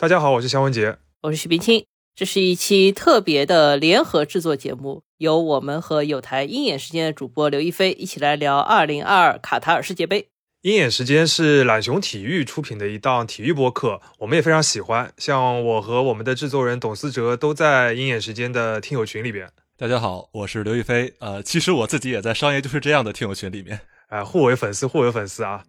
[0.00, 1.84] 大家好，我是肖文杰，我是许冰清。
[2.14, 10.28] 这是一期特别的联合制作节目，由我们和有台鹰眼时间的主播刘亦菲一起来聊2022卡塔尔世界杯。
[10.62, 15.12] 鹰眼时间是懒熊体育出品的一档体育播客，我们也非常喜欢。
[15.18, 19.50] 像我和我们的制作人董思哲都在鹰眼时间的听友群里边。
[19.76, 21.12] 大家好，我是刘亦菲。
[21.18, 23.78] 呃，其实我自己也在商业就是这样的听友群里面。
[24.08, 25.62] 哎，互为粉丝，互为粉丝啊。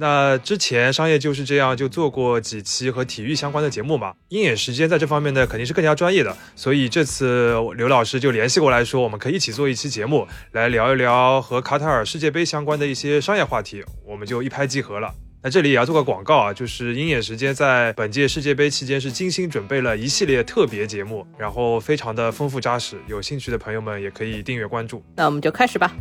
[0.00, 4.14] 那之前商业就是这样，就做过几期和体育相关的节目嘛。
[4.28, 15.12] 鹰眼时间在这方面呢，肯定是更加专业的，所以这次刘老师就联系过来说，我们可以一起做一期节目，来聊一聊和卡塔尔世界杯相关的一些商业话题，我们就一拍即合了。
[15.42, 25.02] 那这里也要做个广告啊，就是鹰眼时间在本届世界杯期间是精心准备了一系列特别节目，然后非常的丰富扎实，有兴趣的朋友们也可以订阅关注。
[25.16, 25.92] 那我们就开始吧。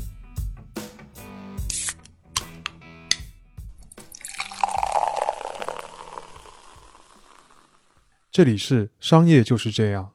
[8.37, 10.13] 这里是商业就是这样，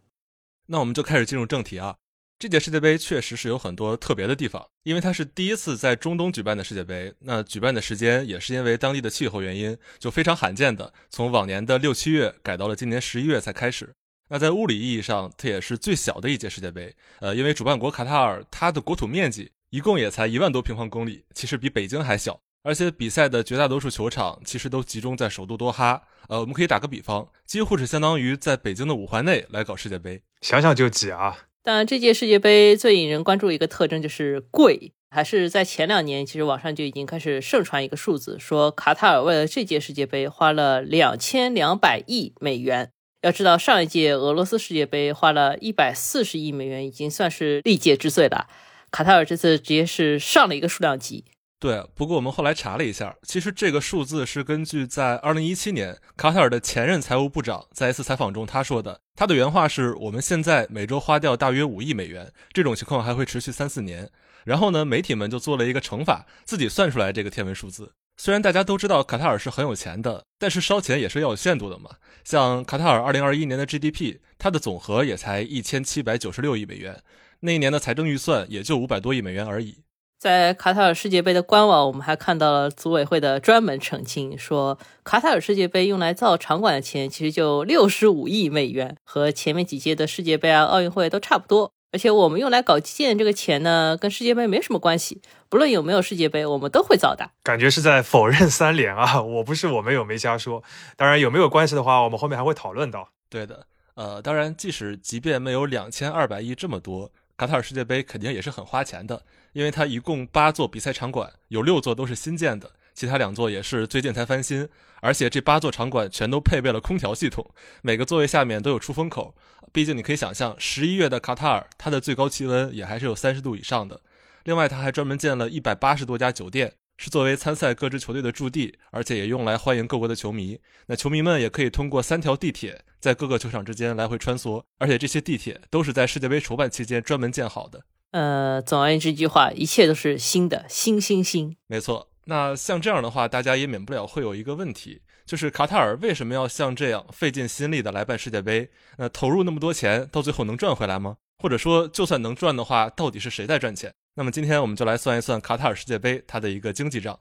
[0.67, 1.97] 那我们就开始进入正题啊。
[2.39, 13.93] 这届世界杯确实是有很多特别的地方，因为它是第一次在中东举办的世界杯，那举办的时间也是因为当地的气候原因，就非常罕见的从往年的六七月改到了今年十一月才开始。
[14.29, 22.41] 那在物理意义上，它也是最小的一届世界杯，呃，因为主办国卡塔尔它的国土面积一共也才一万多平方公里，其实比北京还小。
[22.63, 31.47] 而且比赛的绝大多数球场其实都集中在首都多哈，呃，我们可以打个比方，几乎是相当于在北京的五环内来搞世界杯，想想就挤啊。
[31.65, 42.91] 当然，这届世界杯最引人关注一个特征就是贵，还是在前两年，其实网上就已经开始盛传一个数字，说卡塔尔为了这届世界杯花了两千两百亿美元。
[43.23, 48.49] 要知道，上一届俄罗斯世界杯花了一百四十亿美元，已经算是历届之最了。
[48.91, 51.25] 卡塔尔这次直接是上了一个数量级。
[51.63, 58.99] 对，不过我们后来查了一下，其实这个数字是根据在二零一七年卡塔尔的前任财务部长在一次采访中他说的。
[59.15, 64.11] 他的原话是：“我们现在每周花掉大约五亿美元，这种情况还会持续三四年。”
[64.45, 67.93] 然后呢，媒体们就做了一个乘法，自己算出来这个天文数字。
[68.17, 71.91] 虽然大家都知道卡塔尔是很有钱的，但是烧钱也是要有限度的嘛。
[72.25, 77.01] 像卡塔尔二零二一年的 GDP，它的总和也才一千七百九十六亿美元，
[77.39, 79.77] 那一年的财政预算也就五百多亿美元而已。
[80.23, 91.73] 在卡塔尔世界杯的官网，我们还看到了组委会的专门澄清，说卡塔尔世界杯用来造场馆的钱其实就六十五亿美元，和前面几届的世界杯啊、奥运会都差不多。
[91.91, 95.21] 而且我们用来搞基建这个钱呢，跟世界杯没什么关系。
[95.49, 97.33] 不论有没有世界杯，我们都会造的。
[97.43, 99.21] 感觉是在否认三连啊！
[99.21, 100.63] 我不是我没有没瞎说。
[100.97, 103.09] 当然有没有关系的话，我们后面还会讨论到。
[103.29, 103.67] 对的，
[103.97, 107.11] 呃，当然即使即便没有两千二百亿这么多。
[107.37, 114.69] 卡塔尔世界杯肯定也是很花钱的，因为它一共八座比赛场馆，有六座都是新建的，其他两座也是最近才翻新。
[115.01, 119.35] 而且这八座场馆全都配备了空调系统，每个座位下面都有出风口。
[119.73, 124.01] 毕竟你可以想象，十一月的卡塔尔，它的最高气温也还是有三十度以上的。
[124.45, 126.75] 另外，它还专门建了一百八十多家酒店。
[127.03, 130.61] 是作为参赛各支球队的驻地，而且也用来欢迎各国的球迷。
[130.87, 137.83] 那球迷们也可以通过三条地铁在各个球场之间来回穿梭，而且这些地铁都是在世界杯筹办期间专门建好的。
[138.13, 141.57] 呃，总而言之一句话，一切都是新的，新新新。
[141.67, 142.09] 没错。
[142.27, 148.71] 那像这样的话，大家也免不了会有一个问题，就是卡塔尔为什么要像这样费尽心力的来办世界杯？
[148.99, 151.17] 那投入那么多钱，到最后能赚回来吗？
[151.39, 153.93] 或者说，就算能赚的话，到底是谁在赚钱？
[154.15, 157.19] 那么今天我们就来算一算卡塔尔世界杯它的一个经济账。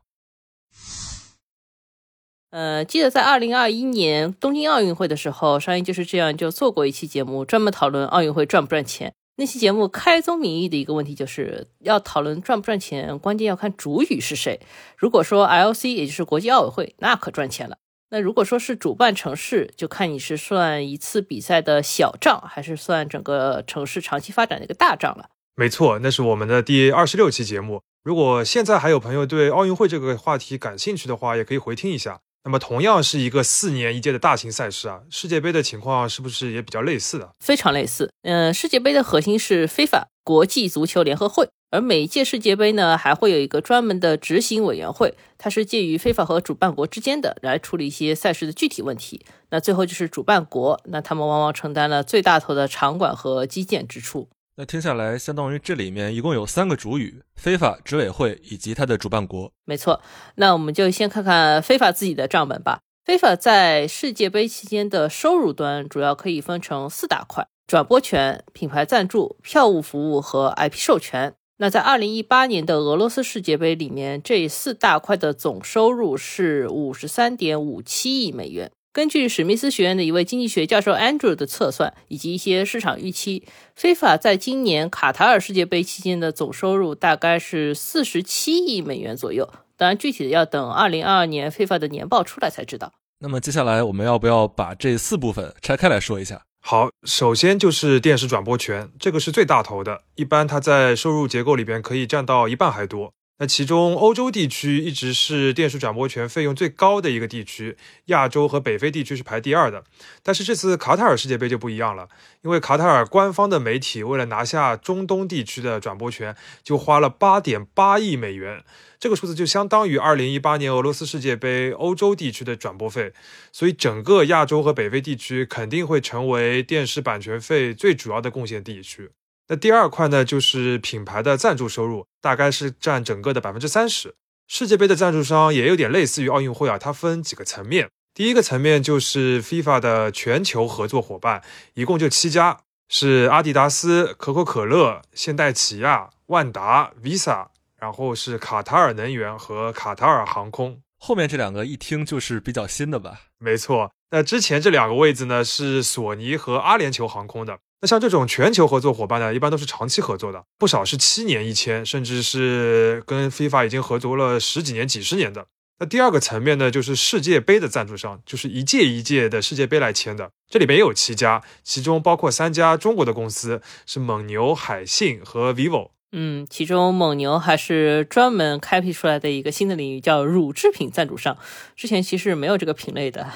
[2.50, 9.14] 呃，记得在二零二一年东京奥运会的时候，商业就是这样就做过一期节目，专门讨论奥运会赚不赚钱。
[9.38, 14.60] 那期节目开宗明义的一个问题就是要讨论赚不赚钱，关键要看主语是谁。
[14.98, 17.78] 如果说 L C 也就是国际奥委会，那可赚钱了。
[18.10, 25.30] 那如果说是主办城市，就看你是算一次比赛的小账，还是算整个城市长期发展的一个大账了。
[25.56, 27.82] 没错，那是我们的第二十六期节目。
[28.04, 32.20] 如果现在还有朋友对奥运会这个话题感兴趣的话，也可以回听一下。
[32.44, 37.30] 那么，同样是一个四年一届的大型赛事啊，世界杯的情况是不是也比较类似的？
[37.40, 38.12] 非常类似。
[38.24, 49.24] 嗯，世界杯的核心是非法国际足球联合会，而每一届世界杯呢，还会有一个专门的执行委员会，它是介于非法和主办国之间的，来处理一些赛事的具体问题。
[49.52, 54.28] 那最后就是主办国，那他们往往承担了最大头的场馆和基建支出。
[54.62, 59.52] 那听下来，相当于这里面一共有三个主语：非法执委会以及它的主办国。
[59.66, 60.00] 没错，
[60.36, 62.80] 那我们就先看看非法自己的账本吧。
[63.04, 71.34] 非法在世界杯期间的收入端主要可以分成四大块：转播权、品牌赞助、票务服务和 IP 授权。
[71.58, 78.72] 那在二零一八年的俄罗斯世界杯里面，这四大块的总收入是五十三点五七亿美元。
[78.94, 89.50] 根据史密斯学院的一位经济学教授 Andrew 的测算，以及一些市场预期，非法在今年卡塔尔世界杯期间的总收入大概是四十七亿美元左右。
[89.78, 92.92] 当然，具体的要等二零二二年非法的年报出来才知道。
[93.20, 96.42] 那么接下来我们要不要把这四部分拆开来说一下？
[96.60, 103.14] 好，首先就是电视转播权，这个是最大头的，一般它在收入结构里边可以占到一半还多。
[103.42, 109.84] 那其中，欧洲地区一直是电视转播权费用最高的一个地区，亚洲和北非地区是排第二的。
[110.22, 112.08] 但是这次卡塔尔世界杯就不一样了，
[112.44, 118.64] 因为卡塔尔官方的媒体为了拿下中东地区的转播权，就花了八点八亿美元，
[119.00, 123.12] 这个数字就相当于二零一八年俄罗斯世界杯欧洲地区的转播费。
[123.52, 129.10] 所以整个亚洲和北非地区肯定会成为电视版权费最主要的贡献地区。
[129.52, 134.16] 那第二块呢，就是品牌的赞助收入，大概是占整个的百分之三十。
[134.48, 137.90] 世界杯的赞助商也有点类似于奥运会啊，它分几个层面。
[138.14, 141.44] 第一个层面就是 FIFA 的全球合作伙伴，
[141.74, 147.48] 一共就七家，是阿迪达斯、可口可乐、现代起亚、万达、Visa，
[147.78, 150.82] 然后是卡塔尔能源和卡塔尔航空。
[150.98, 153.24] 后面这两个一听就是比较新的吧？
[153.38, 153.92] 没错。
[154.12, 157.60] 那之前这两个位置呢，是索尼和阿联酋航空的。
[157.82, 165.48] 那像这种全球合作伙伴呢，一般都是长期合作的，不少是七年一签，甚至是跟 FIFA 已经合作了十几年、几十年的。
[165.80, 170.30] 那第二个层面呢，就是世界杯的赞助商，就是一届一届的世界杯来签的。
[170.48, 175.90] 这里边也有七家，其中包括三家中国的公司，是蒙牛、海信和 vivo。
[176.12, 181.36] 嗯，其中蒙牛还是专门开辟出来的一个新的领域，叫乳制品赞助商。
[181.76, 183.28] 之前其实没有这个品类的。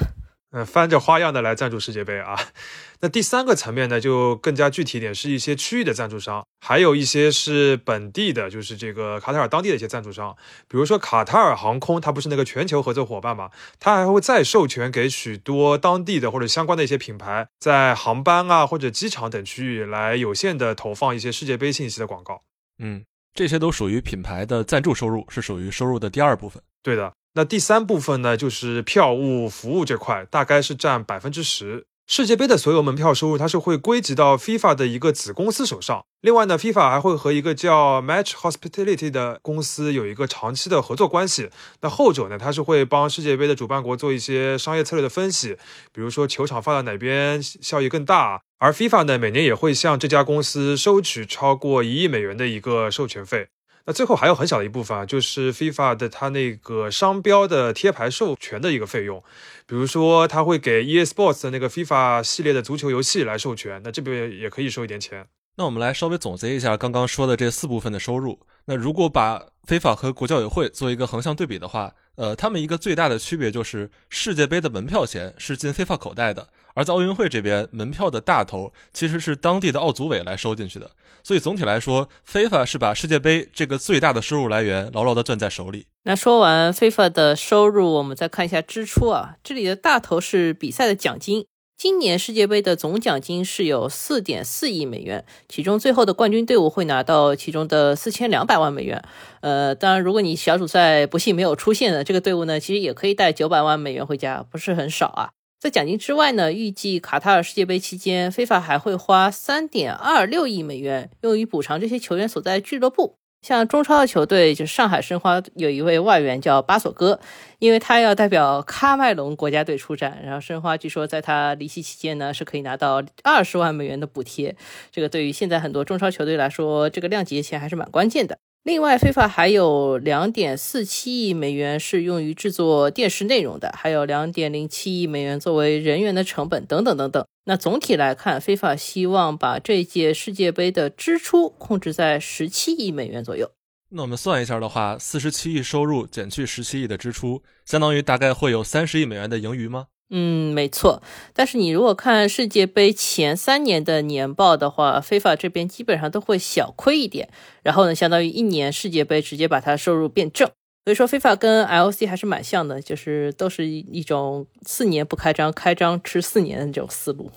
[0.52, 2.38] 嗯，翻着花样的来赞助世界杯啊。
[3.00, 10.34] 那第三个层面呢，就更加具体一点，是一些区域的赞助商，还有一些是本地的，就是这个卡塔尔当地的一些赞助商。
[10.68, 22.42] 比如说卡塔尔航空，它不是那个全球合作伙伴嘛，它还会再授权给许多当地的或者相关的一些品牌，在航班啊或者机场等区域来有限的投放一些世界杯信息的广告。
[22.78, 23.04] 嗯，
[23.34, 26.62] 这些都属于品牌的赞助收入，是属于收入的第二部分。
[26.82, 27.12] 对的。
[27.36, 31.84] 那第三部分呢，就是票务服务这块，大概是占百分之十。
[32.06, 36.06] 世界杯的所有门票收入，它是会归集到 FIFA 的一个子公司手上。
[36.22, 41.50] 另外呢，FIFA 还会和一个叫 Match Hospitality 的公司有一个长期的合作关系。
[41.82, 45.58] 那后者呢，它是会帮世界杯的主办国做一些商业策略的分析，
[45.92, 48.40] 比如说球场放在哪边效益更大。
[48.58, 53.48] 而 FIFA 呢，每年也会向这家公司收取超过一亿美元的一个授权费。
[53.86, 59.22] 那最后还有很小的一部分啊，就是 FIFA 的它那个商标的贴牌授权的一个费用，
[59.66, 65.26] 比如说它会给 EA Sports 的那个 FIFA 系列的足球游戏来授权，那这边也可以收一点钱。
[65.58, 68.40] 那我们来稍微总结一下刚刚说的这四部分的收入。
[68.66, 80.90] 那如果把非法和国教委会做一个横向对比的话，呃，他们一个最大的区别就是世界杯的门票钱是进非法口袋的，而在奥运会这边，门票的大头其实是当地的奥组委来收进去的。
[81.22, 85.86] 所以总体来说，非法是把世界杯这个最大的收入来源牢牢地攥在手里。
[86.04, 91.46] 那说完非法的收入，我们再看一下支出啊，这里的大头是比赛的奖金。
[91.78, 99.04] 今年世界杯的总奖金是有四点四亿美元，其中最后的冠军队伍会拿到其中的四千两百万美元。
[99.42, 105.28] 呃，当然，如果你小组赛不幸没有出现的这个队伍呢，其实也可以带九百万美元回家，不是很少啊。
[105.60, 113.16] 在奖金之外呢，预计卡塔尔世界杯期间，非法还会花三点二六亿美元用于补偿这些球员所在俱乐部。
[113.46, 117.20] 像中超的球队，就上海申花有一位外援叫巴索戈，
[117.60, 124.56] 因为他要代表喀麦隆国家队出战，然后申花据说在他离席期间呢，是可以拿到二十万美元的补贴。
[124.90, 128.36] 这个对于现在很多中超球队来说，这个量级的钱还是蛮关键的。
[128.66, 137.24] 另外，非法还有两点四七亿美元是用于制作电视内容的，还有两点零七亿美元作为人员的成本等等等等。
[137.44, 143.48] 那总体来看，非法希望把这届世界杯的支出控制在十七亿美元左右。
[143.90, 149.86] 那我们算一下的话，四十七亿收入减去十七亿的支出，相当于大概会有三十亿美元的盈余吗？
[150.10, 151.02] 嗯，没错。
[151.32, 157.28] 但是你如果看世界杯前三年的年报的话，非法这边基本上都会小亏一点。
[157.62, 160.48] 然后呢，相当于一年世界杯直接把它收入变正。
[160.84, 167.28] 所以说，非法跟 L C 还是蛮像的，就是都是一种四年不开张，开张吃四年的这种思路。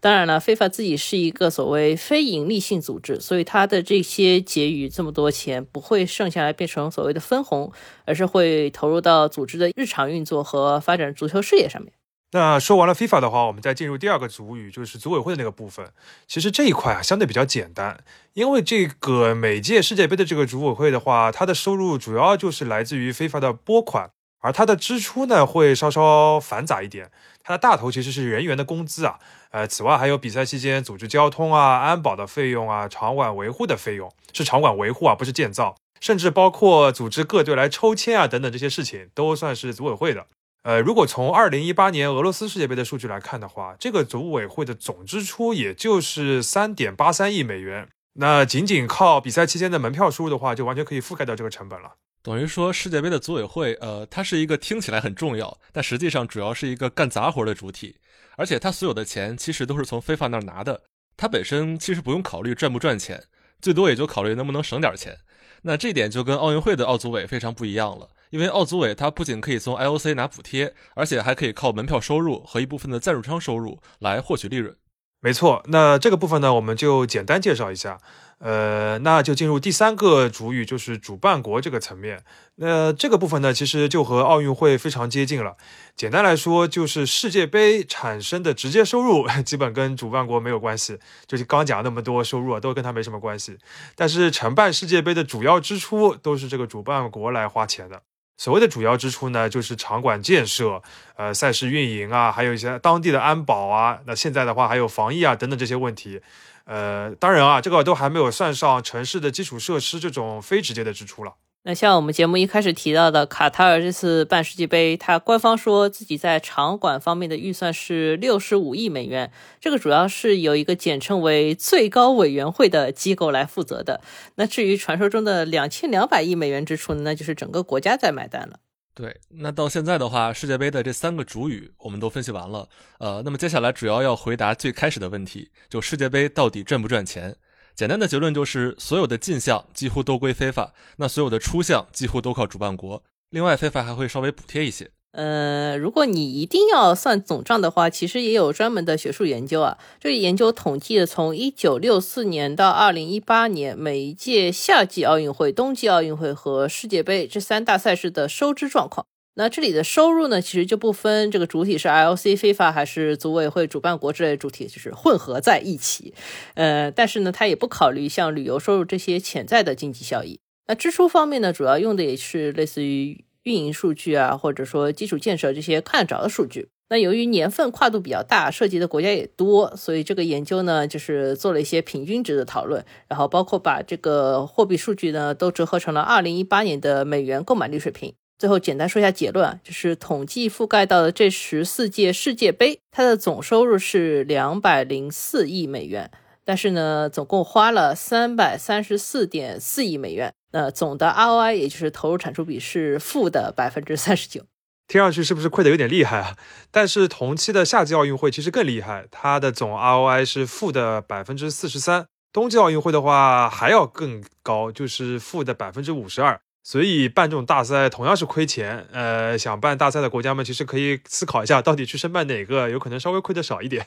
[0.00, 7.72] 当然了，非法自己是一个所谓非盈利性组织，所以它的这些结余这么多钱不会剩下来变成所谓的分红，
[8.04, 11.92] 而是会投入到组织的日常运作和发展足球事业上面。
[12.30, 15.90] 那说完了 FIFA 的话，我们再进入第二个组语，就是组委会的那个部分。
[16.26, 24.10] 其实这一块啊相对比较简单，因为这个每届世界杯的这个组委会的话，它的收入主要就是来自于 FIFA 的拨款。
[24.40, 27.10] 而它的支出呢会稍稍繁杂一点。
[27.42, 29.18] 它的大头其实是人员的工资啊，
[29.50, 40.26] 呃，此外还有比赛期间组织交通啊、安保的费用啊、场馆维护的费用，是场馆维护啊，不是建造，甚至包括组织各队来抽签啊等等这些事情，都算是组委会的。
[40.64, 51.92] 呃，如果从二零一八年俄罗斯世界杯的数据来看的话，这个组委会的总支出也就是三点八三亿美元，那仅仅靠比赛期间的门票收入的话，就完全可以覆盖掉这个成本了。
[52.28, 57.96] 等于说，世界杯的组委会，呃，它是一个听起来很重要，但实际上主要是一个干杂活的主体，
[58.36, 60.82] 而且它所有的钱其实都是从非法那儿拿的，
[61.16, 63.24] 它本身其实不用考虑赚不赚钱，
[63.62, 65.16] 最多也就考虑能不能省点钱。
[65.62, 74.76] 那这点就跟奥运会的奥组委非常不一样了，因为奥组委它不仅可以从 IOC 拿补贴，而且还可以靠门票收入和一部分的赞助商收入来获取利润。
[75.20, 77.98] 没错，那这个部分呢，我们就简单介绍一下。
[78.38, 82.22] 呃，那就进入第三个主语，就是主办国这个层面。
[82.54, 85.56] 那这个部分呢，其实就和奥运会非常接近了。
[85.96, 90.98] 简单来说，就是世界杯产生的直接收入， 基本跟主办国没有关系。
[91.26, 93.58] 就是刚讲那么多收入啊，都跟他没什么关系。
[93.96, 98.02] 但是承办世界杯的主要支出，都是这个主办国来花钱的。
[98.36, 100.80] 所谓的主要支出呢，就是场馆建设、
[101.16, 103.98] 呃赛事运营啊，还有一些当地的安保啊。
[104.06, 106.20] 那现在的话，还有防疫啊等等这些问题。
[106.68, 111.32] 呃，当然啊，这个都还没有算上城市的基础设施这种非直接的支出了。
[111.64, 124.02] 那像我们节目一开始提到的，卡塔尔这次办世界杯，它官方说自己在场馆方面的预算是六十五亿美元，这个主要是由一个简称为最高委员会的机构来负责的。
[124.36, 128.60] 那至于传说中的两千两百亿美元支出呢，那就是整个国家在买单了。
[128.98, 132.68] 对，那到现在的话，世界杯的这三个主语我们都分析完了。
[132.98, 137.36] 呃，那么接下来主要要回答最开始的问题，就世界杯到底赚不赚钱？
[137.76, 144.90] 简单的结论就是，所有的进项几乎都归非法，那所有的出项几乎都靠主办国，另外非法还会稍微补贴一些。
[145.12, 149.78] 呃，如果你一定要算总账的话，其实也有专门的学术研究啊。
[149.98, 159.06] 这个研究统计了从一九六四年到二零一八年每一届夏季奥运会、冬季奥运会和世界杯这三大赛事的收支状况。
[159.34, 166.12] 那这里的收入呢，其实就不分这个主体是 IOC、FIFA 还是组委会、主办国之类的主体，就是混合在一起。
[166.54, 170.38] 呃，但是呢，它也不考虑像旅游收入这些潜在的经济效益。
[170.66, 173.24] 那支出方面呢，主要用的也是类似于。
[173.48, 188.12] 运营数据啊，或者说基础建设这些看得着的数据，那由于年份跨度比较大，涉及的国家也多，所以这个研究呢，就是做了一些平均值的讨论，然后包括把这个货币数据呢都折合成了二零一八年的美元购买力水平。
[188.38, 196.10] 最后简单说一下结论啊，就是统计覆盖到的这十四届世界杯，它的总收入是两百零四亿美元，
[196.44, 200.34] 但是呢，总共花了三百三十四点四亿美元。
[200.52, 204.46] 那总的 ROI 也就是投入产出比是负的百分之三十九，
[204.86, 206.36] 听上去是不是亏得有点厉害啊？
[206.70, 216.40] 但是同期的夏季奥运会其实更厉害，它的总 ROI 是负的百分之四十三，冬季奥运会的话还要更高，就是负的百分之五十二。
[216.64, 223.86] 所以办这种大赛同样是亏钱，呃，想办大赛的国家们其实可以思考一下，到底去申办哪个，有可能稍微亏的少一点。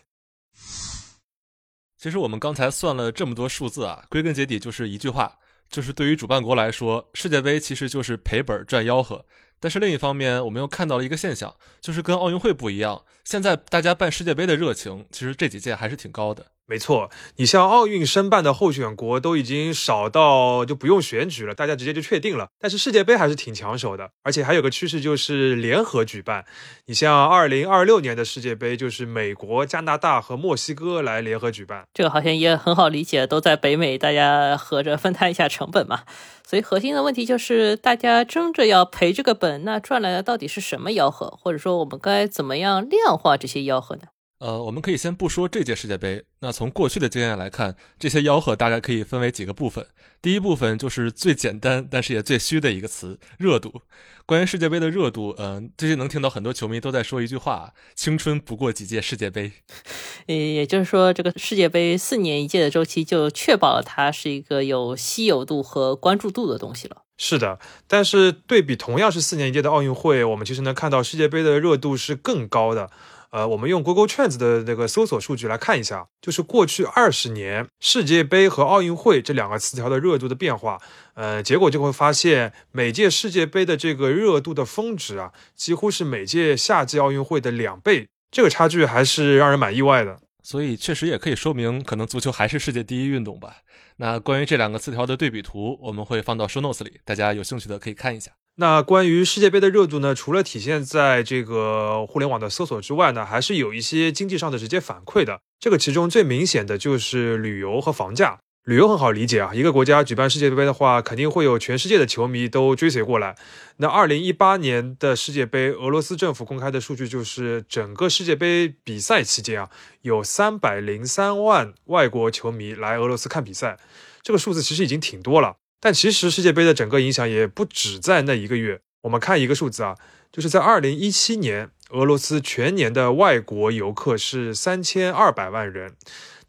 [1.98, 5.38] 其实我们刚才算了这么多数字啊，归根结底就是一句话。
[5.72, 9.26] 就是对于主办国来说，世界杯其实就是赔本赚吆喝。
[9.62, 16.48] 但是另一方面，我们又看到了一个现象，就是跟奥运会不一样，现在大家办世界杯的热情，其实这几届还是挺高的。
[16.68, 22.48] 没错，你像奥运申办的候选国都已经少到就不用选举了，大家直接就确定了。
[22.62, 26.46] 但是世界杯还是挺抢手的，而且还有个趋势就是联合举办。
[26.86, 31.84] 你像二零二六年的世界杯，就是美国、加拿大和墨西哥来联合举办。
[31.94, 36.04] 这个好像也很好理解，都在北美，大家合着分摊一下成本嘛。
[36.48, 41.30] 所以核心的问题就是，大家争着要赔这个本，那赚来的到底是什么吆喝？
[41.42, 44.04] 或者说，我们该怎么样量化这些吆喝呢？
[44.40, 46.24] 呃，我们可以先不说这届世界杯。
[46.40, 49.86] 那从过去的经验来看，这些吆喝大概可以分为几个部分。
[50.20, 53.84] 第一部分就是最简单，但是也最虚的一个词——热度。
[54.26, 59.52] 关于世界杯的热度，嗯，最近能听到很多球迷都在说一句话：“青春不过几届世界杯。
[60.26, 67.04] ”也也就是说，这个世界杯四年一届的周期就确保了它是一个有稀有度和关注度的东西了。
[67.24, 72.90] 是的，但是对比同样是四年一届的奥运会，我们其实能看到世界杯的热度是更高的。
[73.30, 80.82] 呃，我们用 Google Trends 的那个搜索数据来看一下，就是过去二十年世界杯和奥运会这两个词条的热度的变化，
[81.14, 90.18] 呃，结果就会发现每届世界杯的这个热度的峰值啊，几乎是每届夏季奥运会的两倍，这个差距还是让人蛮意外的。
[90.44, 93.58] 所以确实也可以说明，可能足球还是世界第一运动吧。
[93.98, 98.32] 那关于这两个词条的对比图，我们会放到 Show Notes 里，大家有兴趣的可以看一下。
[98.56, 105.40] 那关于世界杯的热度呢，除了体现在这个互联网的搜索之外呢，还是有一些经济上的直接反馈的。
[105.60, 108.40] 这个其中最明显的就是旅游和房价。
[108.64, 113.36] 旅游很好理解啊，一个国家举办世界杯的话，肯定会有全世界的球迷都追随过来。
[113.78, 119.70] 那二零一八年的世界杯，俄罗斯政府公开的数据就是，整个世界杯比赛期间啊，
[120.04, 123.80] 有三百零三万外国球迷来俄罗斯看比赛。
[124.22, 128.82] 这个数字其实已经挺多了，但其实世界杯的整个影响也不止在那一个月。
[129.02, 129.96] 我们看一个数字啊，
[130.32, 135.96] 就是在二零一七年，俄罗斯全年的外国游客是三千二百万人。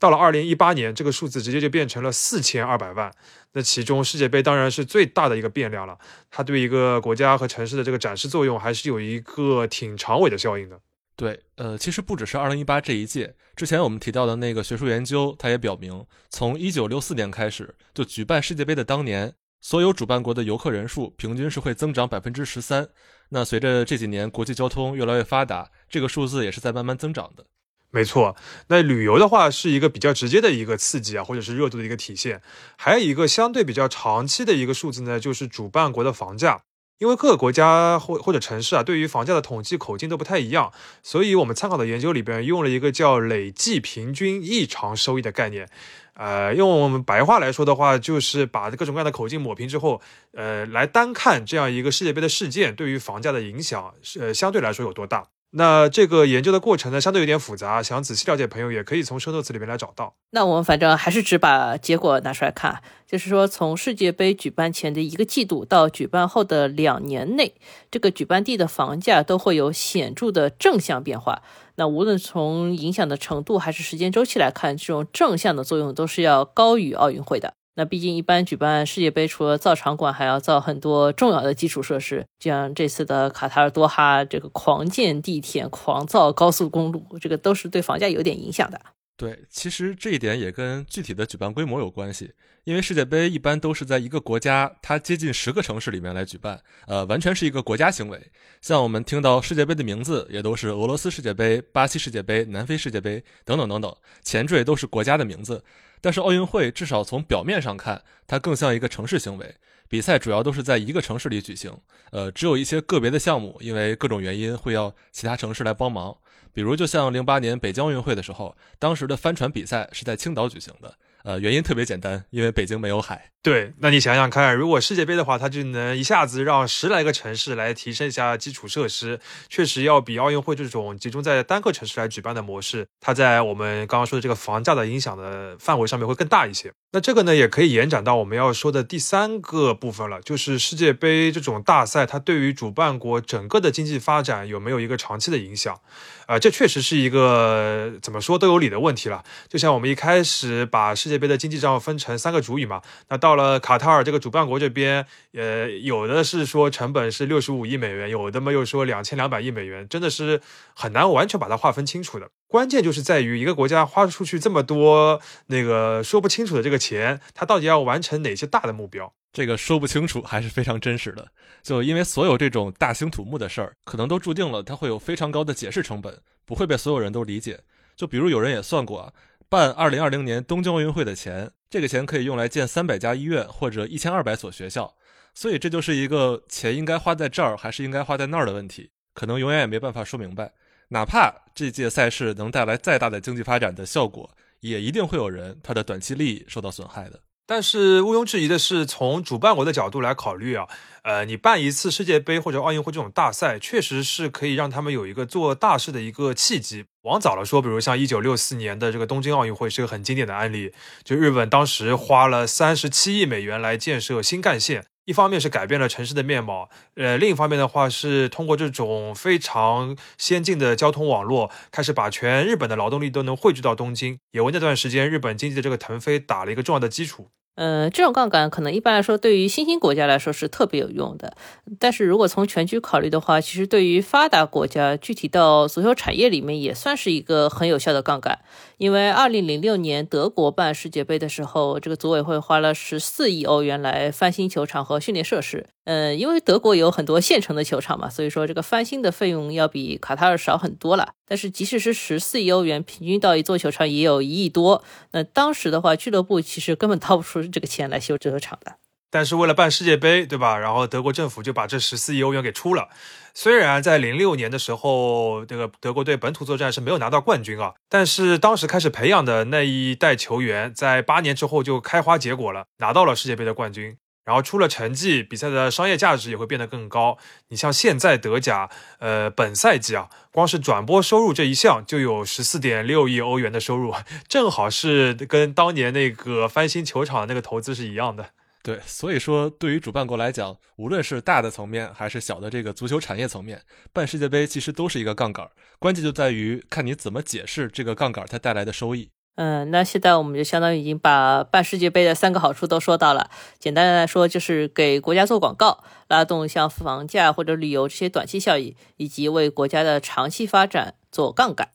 [0.02, 3.14] 到了二零一八年，这个数字直接就变成了四千二百万。
[3.52, 5.96] 那其中世界杯当然是最大的一个变量了，
[6.28, 10.80] 它对一个国家和城市的这个展示作用还是有一个挺长尾的效应的。
[11.14, 22.88] 对，呃，其实不只是二零一八这一届，之前我们提到的那个学术研究，它也表明，从一九六四年开始就举办世界杯的当年，所有主办国的游客人数平均是会增长百分之十三。
[23.28, 27.46] 那随着这几年国际交通越来越发达，这个数字也是在慢慢增长的。
[27.92, 28.34] 没错，
[28.68, 32.40] 那旅游的话是一个比较直接的一个刺激啊，或者是热度的一个体现。
[32.76, 36.62] 还有一个相对比较长期的一个数字呢，就是主办国的房价。
[36.98, 40.72] 因为各个国家或或者城市啊，对于房价的统计口径都不太一样，
[41.02, 45.68] 所以我们参考的研究里边用了一个叫累计平均异常收益的概念。
[46.14, 50.00] 呃，用我们白话来说的话，就是把各种各样的口径抹平之后，
[50.32, 55.26] 呃，来单看这样一个世界杯的事件对于房价的影响，呃，相对来说有多大。
[55.54, 60.14] 那这个研究的过程呢，相对有点复杂，想仔细了解朋友也可以从 show notes 里面来找到。
[60.30, 67.54] 那我们反正还是只把结果拿出来看，就是说从世界杯举办前的一个季度到举办后的两年内，
[67.90, 71.42] 这个举办地的房价都会有显著的正向变化。
[71.74, 77.54] 那无论从影响的程度还是时间周期来看，这种正向的作用都是要高于奥运会的。
[77.74, 82.26] 那毕竟，一般举办世界杯，除了造场馆，还要造很多重要的基础设施。
[82.38, 88.78] 就像这次的卡塔尔多哈，这个狂建地铁、狂造高速公路，这个都是对房价有点影响的。
[89.16, 92.32] 对，其实这一点也跟具体的举办规模有关系。
[92.64, 98.30] 因为世界杯一般都是在一个国家，它接近十个城市里面来举办，呃，完全是一个国家行为。
[98.60, 105.64] 像我们听到世界杯的名字，也都是俄罗斯世界杯、巴西世界杯、南非世界杯等等等等，前缀都是国家的名字。
[106.02, 109.54] 但是奥运会至少从表面上看，它更像一个城市行为，
[109.88, 111.74] 比赛主要都是在一个城市里举行。
[112.10, 116.14] 呃，只有一些个别的项目，因为各种原因会要其他城市来帮忙。
[116.52, 120.98] 比如，就像零八年北京奥运会的时候，当时的帆船比赛是在青岛举行的。
[121.24, 123.30] 呃，原因特别简单，因为北京没有海。
[123.42, 136.72] 对，那你想想看，如果世界杯的话，它就能一下子让十来个城市来提升一下基础设施，确实要比奥运会这种集中在单个城市来举办的模式，它在我们刚刚说的这个房价的影响的范围上面会更大一些。
[136.92, 145.80] 那这个呢，也可以延展到我们要说的第三个部分了，就是世界杯这种大赛，它对于主办国整个的经济发展有没有一个长期的影响？
[146.26, 149.24] 啊，这确实是一个怎么说都有理的问题了。
[149.48, 160.40] 就像我们一开始把世杯的经济账分成三个主语嘛，那到了卡塔尔这个主办国这边，呃，有的是说成本是六十五亿美元，有的嘛又说两千两百亿美元，真的是
[160.74, 162.28] 很难完全把它划分清楚的。
[162.48, 169.12] 关键就是在于一个国家花出去这么多那个说不清楚的这个钱，它到底要完成哪些大的目标？
[169.32, 171.28] 这个说不清楚还是非常真实的，
[171.62, 177.60] 就因为所有这种大兴土木的事儿，可能都注定了它会有非常高的解释成本，不会被所有人都理解。
[177.96, 179.12] 就比如有人也算过啊，
[179.52, 184.94] 办二零二零年东京奥运会的钱，这个钱可以用来建三百家医院或者一千二百所学校，
[185.34, 190.54] 所以这就是一个钱应该花在这儿还是应该花在那儿的问题，可能永远也没办法说明白。
[190.88, 197.20] 哪怕这届赛事能带来再大的经济发展的效果，也一定会有人他的短期利益受到损害的。
[197.46, 200.66] 但是毋庸置疑的是，从主办国的角度来考虑啊，
[201.02, 206.86] 呃，你办一次世界杯或者奥运会这种大赛，确实是可以让他们有一个做大事的一个契机。
[207.02, 227.30] 往早了说，比如像一九六四年的这个东京奥运会是个很经典的案例，就日本当时花了三十七亿美元来建设新干线，一方面是改变了城市的面貌，呃，另一方面的话是通过这种非常先进的交通网络，开始把全日本的劳动力都能汇聚到东京，也为那段时间日本经济的这个腾飞打了一个重要的基础。
[227.54, 231.34] 嗯，这种杠杆可能一般来说对于新兴国家来说是特别有用的，
[231.78, 238.38] 但是如果从全局考虑的话，其实对于发达国家，具体到足球产业里面也算是一个很有效的杠杆。
[238.82, 245.64] 因为二零零六年德国办世界杯的时候，这个组委会花了十四亿欧元来翻新球场和训练设施。
[245.84, 251.12] 呃，因为德国有很多现成的球场嘛，所以说这个翻新的费用要比卡塔尔少很多了。
[251.24, 254.82] 但是即使是十四亿欧元，平均到一座球场也有一亿多。
[255.12, 258.72] 那当时的话，俱乐部其实根本掏不出这个钱来修这个场的。
[259.12, 260.56] 但是为了办世界杯，对吧？
[260.56, 262.88] 然后德国政府就把这十四亿欧元给出了。
[263.34, 273.98] 虽然在零六年的时候，这个德国队本土作战是没有拿到冠军啊，但是当时开始培养的那一代球员，在八年之后就开花结果了，拿到了世界杯的冠军。
[274.24, 277.18] 然后出了成绩，比赛的商业价值也会变得更高。
[277.48, 278.70] 你像现在德甲，
[279.00, 283.92] 呃，本赛季啊，光是转播收入这一项就有十四点六亿欧元的收入，
[284.28, 288.30] 正好是跟当年那个翻新球场那个投资是一样的。
[288.62, 293.60] 对，所以说对于主办国来讲，无论是大的层面还是小的这个足球产业层面，
[293.92, 299.10] 办世界杯其实都是一个杠杆，关键就在于看你怎么解释这个杠杆它带来的收益。
[299.34, 303.30] 嗯，那现在我们就相当于已经把办世界杯的三个好处都说到了。
[303.58, 311.70] 简单的来说，就是给国家做广告，拉动像房价或者旅游这些短期效益，以及为国家的长期发展做杠杆。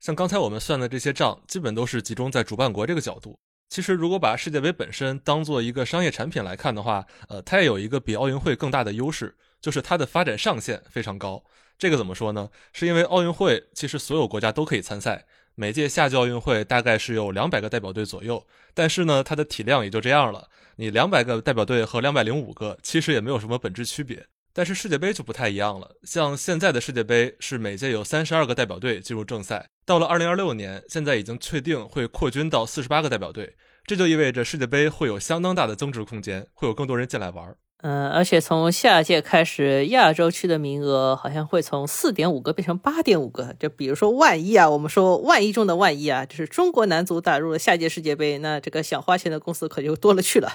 [0.00, 3.36] 像刚才我们算的这些账，基本都是集中在主办国这个角度。
[3.72, 11.42] 其实，如果把世界杯本身当做一个商业产品来看的话，呃，它也有一个比奥运会更大的优势，就是它的发展上限非常高。
[11.78, 12.50] 这个怎么说呢？
[12.74, 20.50] 是因为奥运会其实所有国家都可以参赛，每届夏季奥运会大概是有两百个代表队左右，但是呢，它的体量也就这样了。
[20.76, 24.26] 你两百个代表队和两百零五个其实也没有什么本质区别。
[24.54, 37.54] 但是世界杯就不太一样了，像现在的世界杯是每届有三十二个代表队进入正赛，到了二零二六年，现在已经确定会扩军到四十八个代表队，这就意味着世界杯会有相当大的增值空间，会有更多人进来玩。
[37.84, 43.52] 嗯，而且从下届开始，亚洲区的名额好像会从四点五个变成八点五个。
[43.58, 50.52] 就比如说万一啊，我们说万一中的万一啊，就是中国男足打入了下届世界杯，那这个想花钱的公司可就多了去了。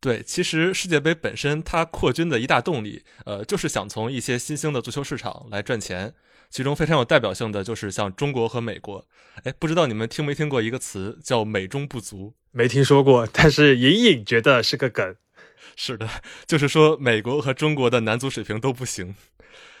[0.00, 6.14] 对，其实世界杯本身它扩军的一大动力，呃，就是想从一些新兴的足球市场来赚钱。
[6.48, 9.06] 其中非常有代表性的就是像中国和美国。
[9.44, 12.34] 哎，不知道你们听没听过一个词叫“美中不足”？
[12.50, 15.14] 没听说过，但是隐隐觉得是个梗。
[15.76, 16.08] 是的，
[16.46, 19.14] 就是说美国和中国的男足水平都不行。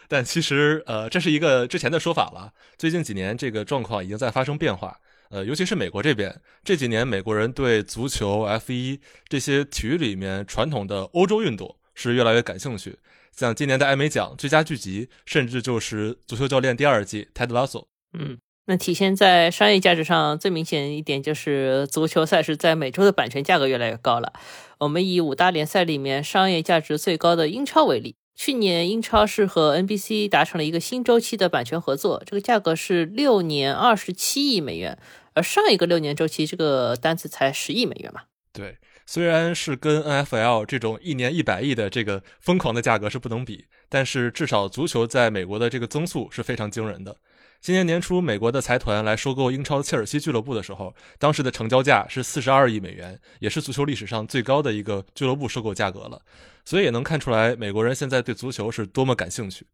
[0.06, 2.52] 但其实，呃，这是一个之前的说法了。
[2.76, 5.00] 最近几年，这个状况已经在发生变化。
[5.30, 12.98] 呃，尤其是美国这边，这几年美国人对足球、F 一这些体育里面传统的欧洲运动是越来越感兴趣。
[13.30, 17.86] 像今年的艾美奖最佳剧集，甚至就是《足球教练》第二季，Ted Lasso。
[18.12, 24.32] 嗯，那体现在商业价值上最明显一点就是足球赛事在美洲的版权价格越来越高了。
[24.78, 28.16] 我们以五大联赛里面商业价值最高的英超为例。
[28.34, 34.98] 去年英超是和 NBC 达成了一个新周期的版权合作，这个价格是六年二十七亿美元，
[35.34, 38.22] 而上一个六年周期这个单子才十亿美元嘛。
[38.52, 47.16] 对，虽然是跟 NFL 这种一年一百亿的这个疯狂的价格是不能比，但是至少足球在美国的这个增速是非常惊人的。
[47.60, 56.22] 今年年初，美国的财团来收购英超切尔西俱乐部的时候，当时的成交价是四十二亿美元，也是足球历史上最高的一个俱乐部收购价格了。
[56.64, 59.66] 所以也能看出来，美国人现在对足球是多么感兴趣。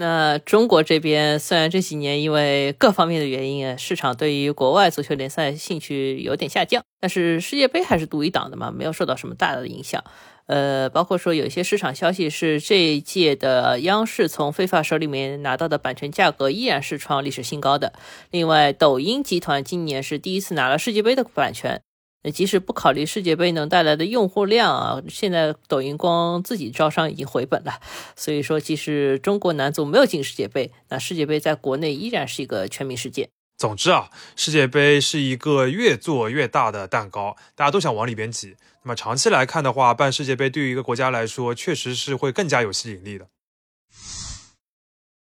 [0.00, 10.04] 那中国这边虽然这几年因为各方面的原因，市场对于国外足球联赛兴趣有点下降，但是世界杯还是独一档的嘛，没有受到什么大的影响。
[10.46, 17.92] 呃，包括说有些市场消息是这一届的央视从非法手里面拿到的版权价格依然是创历史新高的。
[18.30, 21.82] 另外，抖音集团今年是第一次拿了世界杯的版权。
[22.22, 27.80] 那即使不考虑世界杯能带来的用户量啊，现在抖音光自己招商已经回本了。
[28.16, 33.28] 所以说，即使中国男足没有进世界杯，那世界杯在国内依然是一个全民事件。
[33.56, 38.56] 总之啊，世界杯是一个越做越大的蛋糕，大家都想往里边挤。
[38.82, 43.28] 那么长期来看的话，办世界杯对于一个国家来说，确实是会更加有吸引力的。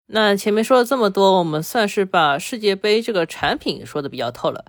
[0.08, 4.66] 那前面说了这么多，我们算是把世界杯这个产品说的比较透了。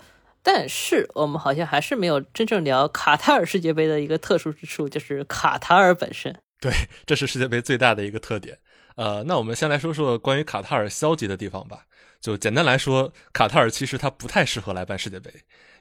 [0.46, 6.40] 但是我们好像还是没有真正聊卡塔尔世界杯的一个特殊之处，就是卡塔尔本身。
[6.60, 6.72] 对，
[7.04, 8.60] 这是世界杯最大的一个特点。
[8.94, 11.86] 呃，那我们先来说说关于卡塔尔消极的地方吧。
[12.20, 15.32] 就简单来说，卡塔尔其实它不太适合来办世界杯，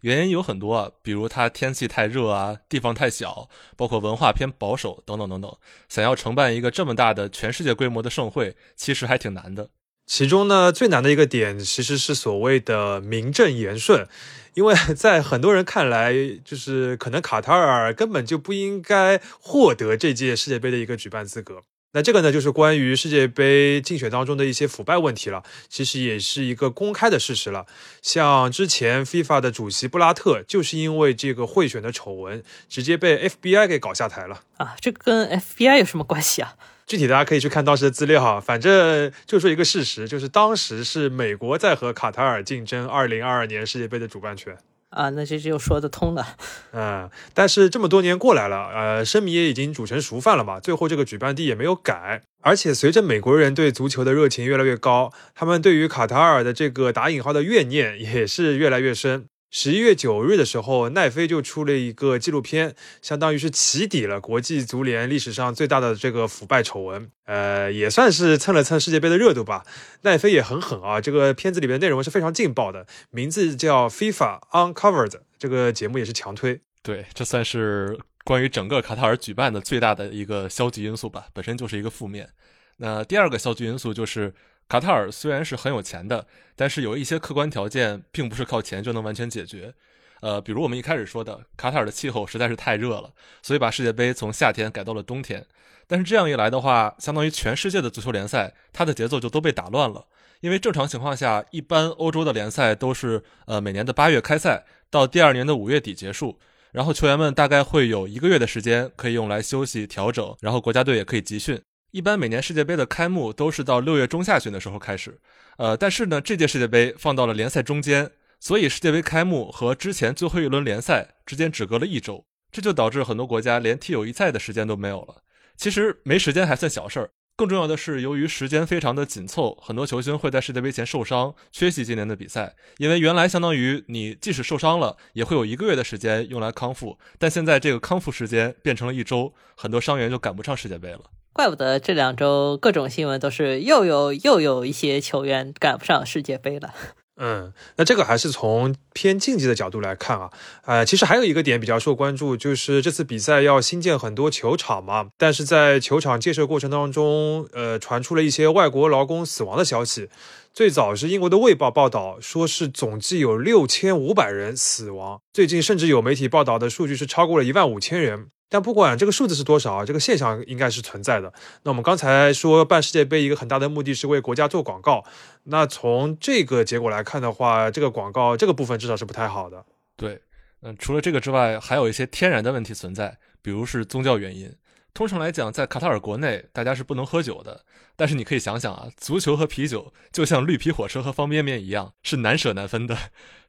[0.02, 3.48] 原因有很多啊，比如它天气太热啊，地方太小，
[3.78, 5.56] 包括文化偏保守等等等等。
[5.88, 9.70] 想要承办一个这么大的全世界规模的盛会，其实还挺难的。
[10.06, 14.08] 其中呢，最难的一个点其实是所谓的名正言顺，
[14.54, 16.14] 因为 在很多人看来，
[16.44, 21.62] 就是可能卡塔尔根本就不应该获得这届世界杯的一个举办资格。
[21.94, 27.66] 那这个呢，就是关于世界杯竞选当中的一些腐败问题了，其实也是一个公开的事实了。
[28.02, 34.42] 像之前 FIFA 的主席布拉特，就是因为这个贿选的丑闻，直接被 FBI 给搞下台了。
[34.58, 36.56] 啊，这跟 FBI 有什么关系啊？
[36.86, 38.40] 具体大家可以去看当时的资料哈。
[38.40, 44.58] 反正就说一个事实，就是当时是美国在和卡塔尔竞争2022年世界杯的主办权。
[44.92, 46.26] 啊，那这就说得通了。
[46.72, 50.58] 嗯，但是这么多年过来了，呃，生米也已经煮成熟饭了嘛。
[50.58, 59.26] 最后这个举办地也没有改，而且随着美国人对足球的热情越来越高，他们对于卡塔尔的这个打引号的怨念也是越来越深。
[59.52, 69.64] 十一月九日的时候，奈飞就出了一个纪录片，相当于是起底了国际足联历史上最大的这个腐败丑闻，呃，也算是蹭了蹭世界杯的热度吧。
[70.02, 76.60] 奈飞也很狠啊，这个片子里面的内容是非常劲爆的，名字叫 FIFA Uncovered，这个节目也是强推。
[76.82, 82.30] 对，这算是关于整个卡塔尔举办的最大的一个消极因素吧，本身就是一个负面。
[82.78, 84.34] 那第二个消极因素就是。
[84.68, 86.26] 卡塔尔虽然是很有钱的，
[86.56, 89.74] 但是有一些客观条件并不是靠钱就能完全解决。
[90.22, 93.12] 呃，比如我们一开始说的，卡塔尔的气候实在是太热了，
[93.44, 95.46] 所以把世界杯从夏天改到了冬天。
[95.86, 100.08] 但是这样一来的话，相当于全世界的足球联赛，它的节奏就都被打乱了。
[100.42, 106.40] 因为正常情况下，一般欧洲的联赛都是呃每年的八月开赛，到第二年的五月底结束，
[106.72, 111.62] 然后球员们大概会有一个月的时间可以用来休息调整，然后国家队也可以集训。
[111.96, 115.18] 一般每年世界杯的开幕都是到六月中下旬的时候开始，
[115.56, 125.24] 呃，但是呢，这届世界杯放到了联赛中间，所以世界杯开幕和之前最后一轮联赛之间只隔了一周，这就导致很多国家连踢友谊赛的时间都没有了。
[125.56, 132.58] 其实没时间还算小事儿，更重要的是，由于时间非常的紧凑，很多球星会在世界杯前受伤，缺席今年的比赛。
[132.78, 141.00] 因为原来相当于你即使受伤了，也会有一个月的时间用来康复，但现在这个康复时间变成了一周，很多伤员就赶不上世界杯了。
[141.36, 146.74] 怪不得这两周各种新闻都是又有又有一些球员赶不上世界杯了。
[147.20, 150.30] 嗯，那这个还是从偏竞技的角度来看啊。
[150.66, 155.08] 呃，其实还有一个点比较受关注，就是这次比赛要新建很多球场嘛。
[155.18, 160.08] 但是在球场建设过程当中，呃，传出了一些外国劳工死亡的消息。
[160.54, 165.20] 最早是英国的《卫报》报道，说是总计有六千五百人死亡。
[165.34, 168.28] 最近甚至有媒体报道的数据是超过了一万五千人。
[168.48, 171.34] 但不管这个数字是多少啊，这个现象应该是存在的。
[171.64, 175.04] 那我们刚才说办世界杯一个很大的目的是为国家做广告，
[175.46, 179.66] 那从这个结果来看的话，这个广告这个部分至少是不太好的。
[179.98, 180.22] 对，
[180.62, 184.56] 嗯，除了这个之外，还有一些天然的问题存在，比如是宗教原因。
[184.94, 187.66] 通常来讲，在卡塔尔国内，大家是不能喝酒的。
[187.98, 192.98] 但是你可以想想啊，足球和啤酒就像绿皮火车和方便面一样，是难舍难分的。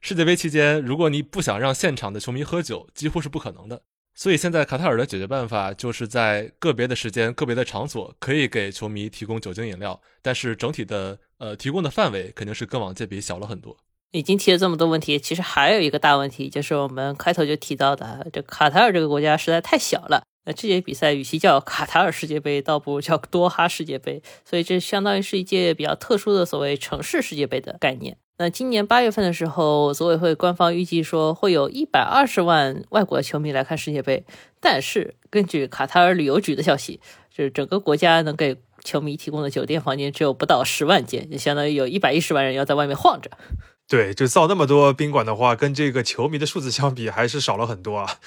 [0.01, 3.83] 世界杯期间，如果你不想让现场的球迷喝酒，几乎是不可能的。
[4.19, 13.77] 所以现在卡塔尔的解决办法就是在个别的时间、个别的场所可以给球迷提供酒精饮料，但是整体的呃提供的范围肯定是跟往届比小了很多。
[14.13, 20.23] 已经提了这么多问题，其实还有一个大问题，就是我们开头就提到的，这卡塔尔这个国家实在太小了。
[20.45, 28.17] 那这届比赛与其叫卡塔尔世界杯，倒不如叫多哈世界杯，所以这相当于是一届比较特殊的所谓城市世界杯的概念。
[28.39, 34.23] 那今年八月份的时候，组委会官方预计说会有一百二十万外国球迷来看世界杯，
[34.59, 36.99] 但是根据卡塔尔旅游局的消息，
[37.35, 43.31] 就是整个国家能给球迷提供的酒店房间只有不到十万间，就相当于有一百一十万人要在外面晃着。
[43.87, 48.19] 对，就造那么多宾馆的话，跟这个球迷的数字相比，还是少了很多啊。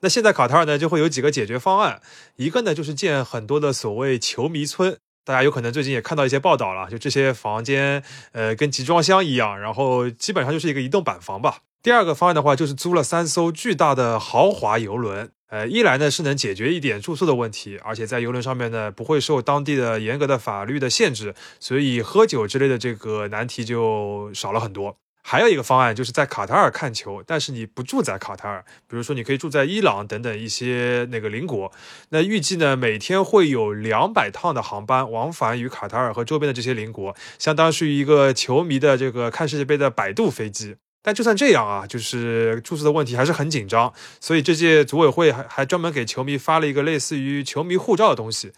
[0.00, 2.02] 那现在卡塔尔呢，就会有几个解决方案，
[2.36, 4.98] 一个呢就是建很多的所谓球迷村。
[5.24, 11.60] 大家有可能最近也看到一些报道了，就这些房间，呃，跟集装箱一样，然后基本上就是一个移动板房吧。
[11.82, 24.96] 第二个方案的话，就是租了三艘巨大的豪华游轮，呃，一来呢是能解决一点住宿的问题，而且在游轮上面呢不会受当地的严格的法律的限制，所以喝酒之类的这个难题就少了很多。
[25.26, 31.72] 还有一个方案，就是在卡塔尔看球，但是你不住在卡塔尔，比如说你可以住在伊朗等等一些那个邻国。
[32.10, 40.76] 那预计呢，每天会有两百趟的航班往返于卡塔尔和周边的这些邻国，相当于一个球迷的这个看世界杯的摆渡飞机。
[41.02, 48.52] 但就算这样啊，就是住宿的问题还是很紧张，所以这届组委会还还专门给球迷发了一个类似于球迷护照的东西。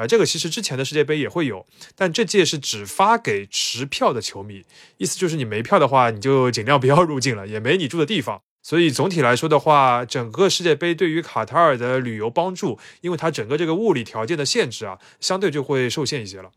[0.00, 4.64] 啊，这个其实之前的世界杯也会有，但这届是只发给持票的球迷，
[4.96, 8.40] 意思就是你没票的话，你就尽量不要入境了，也没你住的地方。
[8.62, 16.50] 所以总体来说的话，整个世界杯对于卡塔尔的旅游帮助，因为它整个这个物理条件的限制啊，相对就会受限一些了。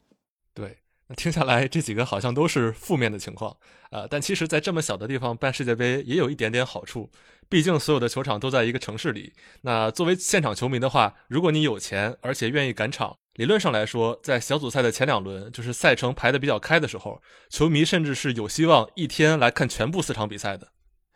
[0.53, 0.77] 对，
[1.07, 3.57] 那听下来这几个好像都是负面的情况，
[3.91, 7.09] 呃，但其实，在这么小的地方办世界杯也有一点点好处。
[7.49, 17.19] 毕竟所有的球场都在一个城市里，那作为现场球迷的话，如果你有钱而且愿意赶场，理论上来说，在小组赛的前两轮，就是赛程排的比较开的时候，
[17.49, 20.72] 球迷甚至是有希望一天来看全部四场比赛的。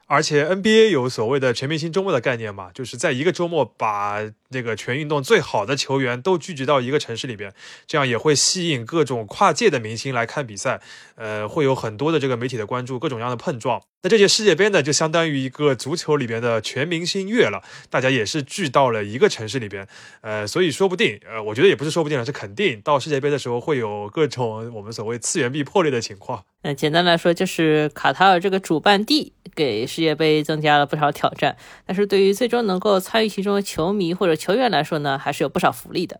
[0.08, 7.54] 而且 NBA 有所谓的全明星周末的概念嘛，就是在一个周末把那个全运动最好的球员都聚集到一个城市里边，
[7.86, 10.80] 这样也会吸引各种跨界的明星来看比赛，
[11.16, 13.82] 呃，会有很多的这个媒体的关注，各种各样的碰撞。
[14.04, 19.86] 那这届世界杯呢，就相当于一个足球里边的全明星月了，大家也是聚到了一个城市里边，
[20.22, 26.46] 呃，所以说不定，呃，我觉得也不是说不定了，是肯定到世界杯的时候会有各种我们所谓次元壁破裂的情况。
[26.64, 36.20] 嗯简单来说，就是卡塔尔这个主办地给世界杯增加了不少挑战，但是对于最终能够参与其中的球迷或者球员来说呢，还是有不少福利的。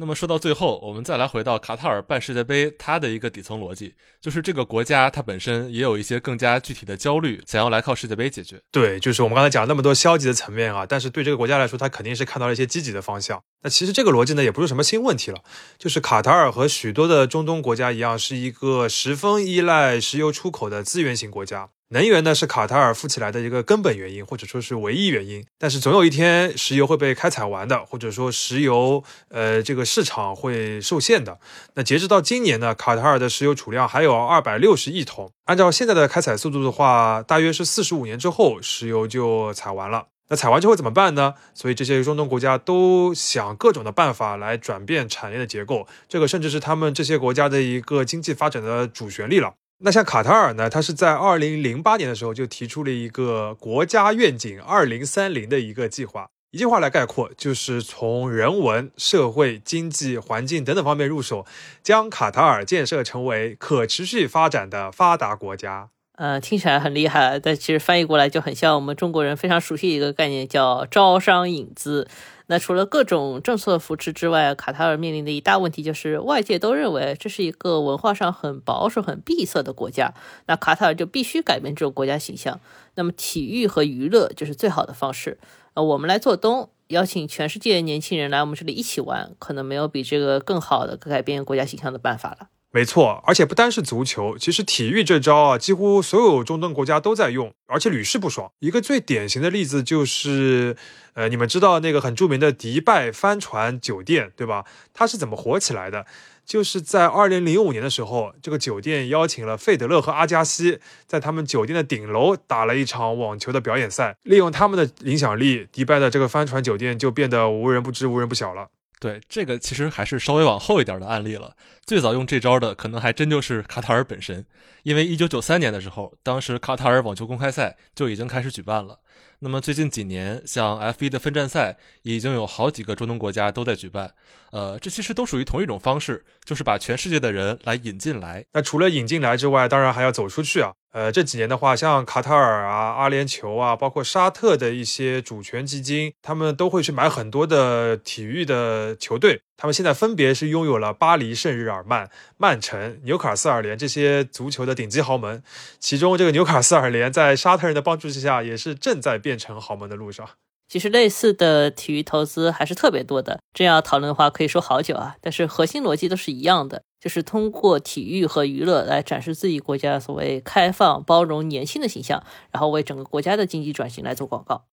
[0.00, 8.58] 那么说到最后，我们再来回到卡塔尔办世界杯，它的一个底层逻辑就是这个国家它本身也有一些更加具体的焦虑，想要来靠世界杯解决。
[8.72, 13.42] 对，就是我们刚才讲那么多消极的层面啊，但是对这个国家来说，它肯定是看到了一些积极的方向。
[13.62, 15.42] 那其实这个逻辑呢，也不是什么新问题了，
[15.76, 21.68] 就是卡塔尔和许多的中东国家一样，是一个十分依赖石油出口的资源型国家。
[21.92, 25.44] 能源呢是卡塔尔富起来的一个根本原因，或者说是唯一原因。
[25.58, 31.40] 但是总有一天，石油会被开采完的，或者说石油呃这个市场会受限的。
[31.74, 35.32] 那截止到今年呢，卡塔尔的石油储量还有二百六十亿桶。
[35.46, 40.06] 按照现在的开采速度的话，大约是四十五年之后，石油就采完了。
[40.28, 41.34] 那采完之后怎么办呢？
[41.54, 49.54] 所以这些中东国家都想各种的办法来转变产业的结构，这个甚至是他们这些国家的一个经济发展的主旋律了。
[49.82, 56.28] 那像卡塔尔呢，它是在二零零八年的时候就提出了一个国家愿景二零三零的一个计划。
[56.50, 61.46] 一句话来概括，就是从人文、社会、经济、环境等等方面入手，
[61.82, 65.88] 将卡塔尔建设成为可持续发展的发达国家。
[66.20, 72.06] 呃，听起来很厉害，但其实翻译过来就很像我们中国人非常熟悉一个概念，叫招商引资。
[72.48, 80.12] 那除了各种政策扶持之外，卡塔尔面临的一大问题就是外界都认为这是一个文化上很保守、很闭塞的国家。
[80.44, 82.60] 那卡塔尔就必须改变这种国家形象。
[82.96, 85.38] 那么体育和娱乐就是最好的方式。
[85.72, 92.48] 呃，我们来做东，邀请全世界的年轻人来我们这里一起玩，可能没有比这个更好的改变国家形象的办法了。
[92.72, 98.52] 没错，而且不单是足球，其实体育这招啊，几乎所有中东国家都在用，而且屡试不爽。
[98.60, 100.76] 一个最典型的例子就是，
[101.14, 104.64] 呃，你们知道那个很著名的迪拜帆船酒店，对吧？
[104.94, 106.06] 它是怎么火起来的？
[106.46, 110.78] 就是在二零零五年的时候，这个酒店邀请了费德勒和阿加西，
[111.08, 118.68] 在他们酒店的顶楼打了一场网球的表演赛，利用他们的影响力，迪拜的这个帆船酒店就变得无人不知、无人不晓了。
[119.00, 121.56] 对，这个其实还是稍微往后一点的案例了。
[121.86, 124.44] 最早用这招的，可能还真就是卡塔尔本身。
[124.82, 128.98] 因为一九九三年的时候，当时卡塔尔网球公开赛就已经开始举办了。
[129.42, 134.12] 那么最近几年，像 F1 的分站赛，已经有好几个中东国家都在举办。
[134.52, 138.44] 呃，这其实都属于同一种方式，就是把全世界的人来引进来。
[138.52, 140.72] 那除了引进来之外，当然还要走出去啊。
[140.92, 149.40] 呃，这几年的话，像卡塔尔啊、阿联酋啊，包括沙特的一些主权基金，他们都会去买很多的体育的球队。
[149.60, 155.42] 他们现在分别是拥有了巴黎圣日耳曼、曼城、纽卡斯尔联这些足球的顶级豪门。
[155.78, 160.26] 其中，这个纽卡斯尔联在沙特人的帮助之下，也是正在变成豪门的路上。
[160.66, 163.38] 其实，类似的体育投资还是特别多的。
[163.52, 165.16] 这样讨论的话，可以说好久啊。
[165.20, 166.80] 但是核心逻辑都是一样的。
[166.98, 174.64] 就是通过体育和娱乐来展示自己国家所谓开放、包容、年轻的形象，然后为整个国家的经济转型来做广告。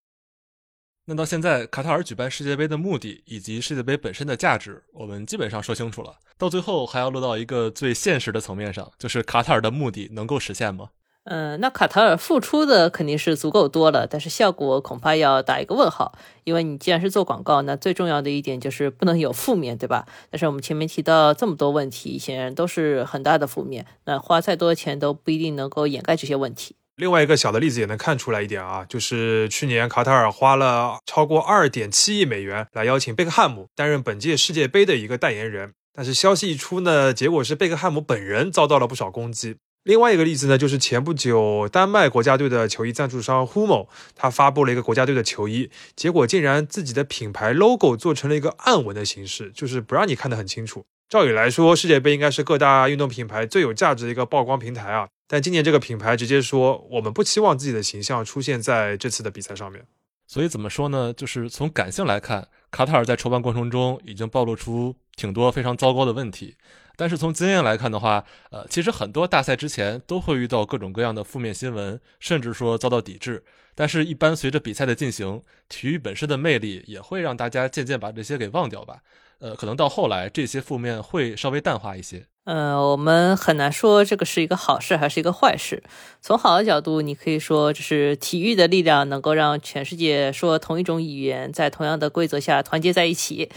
[1.10, 6.18] 那到现在，卡塔尔举办世界杯的目的以及世界杯本身的价值，我们基本上说清楚了。
[6.38, 10.90] 到最后，还要落到一个最现实的层面上，就是卡塔尔的目的能够实现吗？
[11.24, 16.14] 嗯，那卡塔尔付出的肯定是足够多了，但是效果恐怕要打一个问号。
[16.44, 20.06] 因为你既然是做广告，那最重要的一点就是不能有负面，对吧？
[20.30, 23.86] 但是我们前面提到这么多问题，显然都是很大的负面。
[24.04, 26.76] 那花再多的钱都不一定能够掩盖这些问题。
[26.98, 39.58] 另外一个小的例子也能看出来一点啊，就是去年卡塔尔花了超过二点七亿美元来邀请贝克汉姆担任本届世界杯的一个代言人，但是消息一出呢，结果是贝克汉姆本人遭到了不少攻击。
[39.84, 50.84] 另外一个例子呢，就是前不久丹麦国家队的球衣赞助商 Humo，他发布了一个国家队的球衣，结果竟然自己的品牌 logo 做成了一个暗纹的形式，就是不让你看得很清楚。
[51.10, 59.86] 照理来说，世界杯应该是各大运动品牌最有价值的一个曝光平台啊，但今年这个品牌直接说，我们不期望自己的形象出现在这次的比赛上面。
[60.28, 61.14] 所以怎么说呢？
[61.14, 66.58] 就是从感性来看，卡塔尔在筹办过程中已经暴露出挺多非常糟糕的问题。
[66.98, 73.46] 但是从经验来看的话，呃，其实很多大赛之前都会遇到各种各样的负面新闻，甚至说遭到抵制。
[73.74, 78.98] 但是，一般随着比赛的进行，体育本身的魅力也会让大家渐渐把这些给忘掉吧。
[79.40, 82.26] 呃，可能到后来这些负面会稍微淡化一些。
[82.46, 85.84] 呃，我们很难说这个是一个好事还是一个坏事。
[86.22, 93.50] 从好的角度，你可以说这是体育的力量能够让全世界说同一种语言，在同样的规则下团结在一起。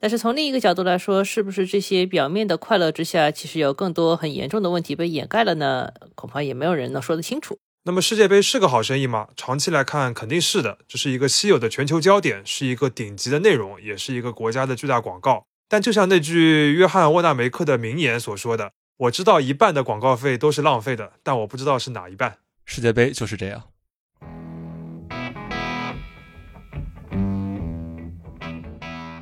[0.00, 5.92] 但是从另一个角度来说，是不是这些表面的快乐之下，其实有更多很严重的问题被掩盖了呢？
[6.14, 7.58] 恐怕也没有人能说得清楚。
[7.88, 9.28] 那么世界杯是个好生意吗？
[9.34, 15.46] 长期来看肯定是的，这是一个稀有的全球焦点，是一个顶级的内容，也是一个国家的巨大广告。
[15.70, 18.72] 但就像那句约翰沃纳梅克的名言所说的
[19.08, 22.36] ：“我知道一半的广告费都是浪费的，但我不知道是哪一半。”
[22.66, 23.62] 世界杯就是这样。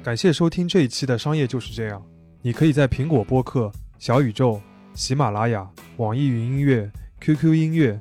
[0.03, 2.05] 感谢收听这一期的商业就是这样。
[2.43, 4.61] 你可以在苹果播客、小宇宙、
[4.93, 6.91] 喜马拉雅、网易云音乐、
[7.21, 8.01] QQ 音乐。